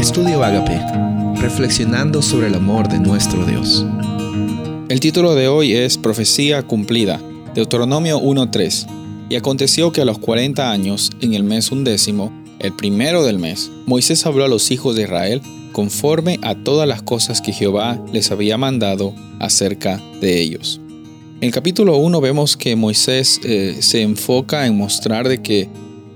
[0.00, 0.80] Estudio Agape,
[1.42, 3.84] reflexionando sobre el amor de nuestro Dios.
[4.88, 7.20] El título de hoy es Profecía cumplida,
[7.54, 8.86] Deuteronomio 1.3.
[9.28, 13.70] Y aconteció que a los 40 años, en el mes undécimo, el primero del mes,
[13.84, 15.42] Moisés habló a los hijos de Israel
[15.72, 20.80] conforme a todas las cosas que Jehová les había mandado acerca de ellos.
[21.42, 25.68] En el capítulo 1 vemos que Moisés eh, se enfoca en mostrar de que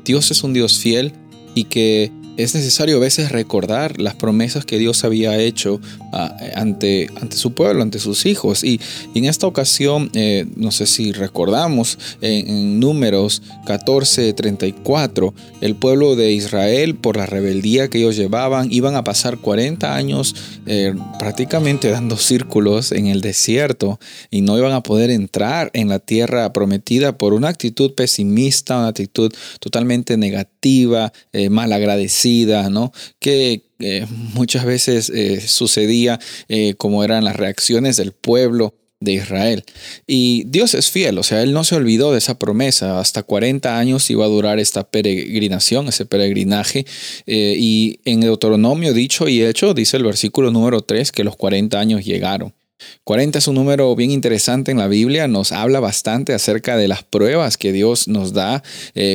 [0.06, 1.12] Dios es un Dios fiel
[1.54, 5.80] y que es necesario a veces recordar las promesas que Dios había hecho
[6.12, 8.64] ah, ante, ante su pueblo, ante sus hijos.
[8.64, 8.80] Y,
[9.14, 16.32] en esta ocasión, eh, no sé si recordamos, en, números 14, 34, el pueblo de
[16.32, 20.34] Israel, por la rebeldía que ellos llevaban, iban a pasar 40 años
[20.66, 23.98] eh, prácticamente dando círculos en el desierto
[24.30, 28.89] y no iban a poder entrar en la tierra prometida por una actitud pesimista, una
[28.89, 31.72] actitud totalmente negativa, eh, mal
[33.20, 39.64] Que eh, muchas veces eh, sucedía eh, como eran las reacciones del pueblo de Israel.
[40.06, 42.98] Y Dios es fiel, o sea, Él no se olvidó de esa promesa.
[42.98, 46.86] Hasta 40 años iba a durar esta peregrinación, ese peregrinaje.
[47.27, 52.05] y en Deuteronomio dicho y hecho, dice el versículo número 3, que los 40 años
[52.05, 52.55] llegaron.
[53.05, 57.03] 40 es un número bien interesante en la Biblia, nos habla bastante acerca de las
[57.03, 58.63] pruebas que Dios nos da.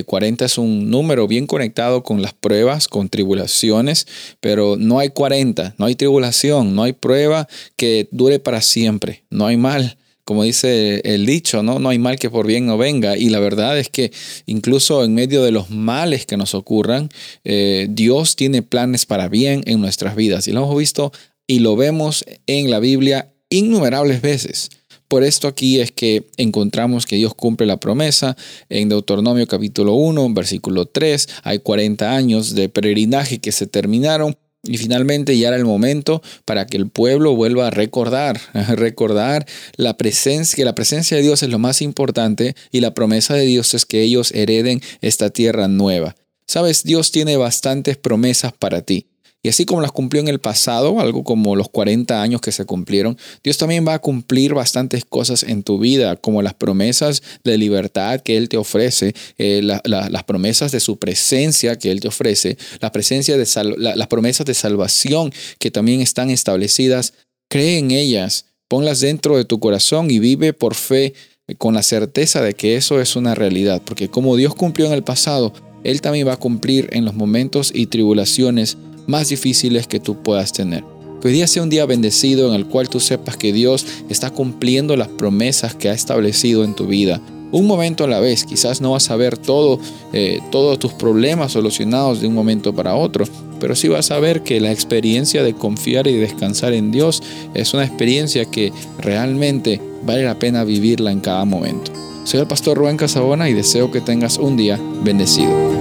[0.06, 4.08] 40 eh, es un número bien conectado con las pruebas, con tribulaciones,
[4.40, 9.46] pero no hay 40, no hay tribulación, no hay prueba que dure para siempre, no
[9.48, 9.98] hay mal
[10.30, 11.80] como dice el dicho, ¿no?
[11.80, 13.18] No hay mal que por bien no venga.
[13.18, 14.12] Y la verdad es que
[14.46, 17.10] incluso en medio de los males que nos ocurran,
[17.44, 20.48] eh, Dios tiene planes para bien en nuestras vidas.
[20.48, 21.12] Y lo hemos visto
[21.48, 24.70] y lo vemos en la Biblia innumerables veces.
[25.08, 28.38] Por esto aquí es que encontramos que Dios cumple la promesa.
[28.70, 34.38] En Deuteronomio capítulo 1, versículo 3, hay 40 años de peregrinaje que se terminaron.
[34.62, 38.40] Y finalmente ya era el momento para que el pueblo vuelva a recordar,
[38.76, 39.48] recordar
[39.78, 43.46] la presencia, que la presencia de Dios es lo más importante y la promesa de
[43.46, 46.16] Dios es que ellos hereden esta tierra nueva.
[46.46, 49.09] Sabes, Dios tiene bastantes promesas para ti.
[49.42, 52.66] Y así como las cumplió en el pasado, algo como los 40 años que se
[52.66, 57.58] cumplieron, Dios también va a cumplir bastantes cosas en tu vida, como las promesas de
[57.58, 62.58] libertad que Él te ofrece, eh, las promesas de su presencia que Él te ofrece,
[62.82, 67.14] las promesas de salvación que también están establecidas.
[67.50, 71.14] Cree en ellas, ponlas dentro de tu corazón y vive por fe
[71.58, 75.04] con la certeza de que eso es una realidad, porque como Dios cumplió en el
[75.04, 75.54] pasado,
[75.86, 78.78] Él también va a cumplir en los momentos y tribulaciones
[79.10, 80.84] más difíciles que tú puedas tener.
[81.20, 84.30] Que hoy día sea un día bendecido en el cual tú sepas que Dios está
[84.30, 87.20] cumpliendo las promesas que ha establecido en tu vida.
[87.52, 89.80] Un momento a la vez, quizás no vas a ver todo,
[90.14, 93.26] eh, todos tus problemas solucionados de un momento para otro,
[93.60, 97.24] pero sí vas a ver que la experiencia de confiar y descansar en Dios
[97.56, 101.92] es una experiencia que realmente vale la pena vivirla en cada momento.
[102.24, 105.79] Soy el pastor Rubén Casabona y deseo que tengas un día bendecido.